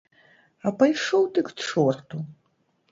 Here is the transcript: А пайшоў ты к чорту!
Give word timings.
А 0.69 0.73
пайшоў 0.79 1.23
ты 1.37 1.47
к 1.51 1.57
чорту! 1.69 2.25